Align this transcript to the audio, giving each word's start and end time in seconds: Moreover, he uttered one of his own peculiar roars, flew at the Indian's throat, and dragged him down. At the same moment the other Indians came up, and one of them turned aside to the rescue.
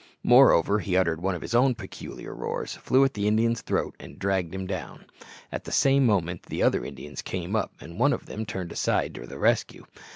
Moreover, 0.23 0.79
he 0.79 0.97
uttered 0.97 1.21
one 1.21 1.35
of 1.35 1.43
his 1.43 1.53
own 1.53 1.75
peculiar 1.75 2.33
roars, 2.33 2.73
flew 2.73 3.05
at 3.05 3.13
the 3.13 3.27
Indian's 3.27 3.61
throat, 3.61 3.95
and 3.99 4.17
dragged 4.17 4.51
him 4.55 4.65
down. 4.65 5.05
At 5.51 5.65
the 5.65 5.71
same 5.71 6.07
moment 6.07 6.41
the 6.47 6.63
other 6.63 6.83
Indians 6.83 7.21
came 7.21 7.55
up, 7.55 7.71
and 7.79 7.99
one 7.99 8.11
of 8.11 8.25
them 8.25 8.43
turned 8.43 8.71
aside 8.71 9.13
to 9.13 9.27
the 9.27 9.37
rescue. 9.37 9.85